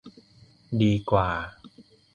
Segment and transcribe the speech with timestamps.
[0.81, 1.29] ดีกว่า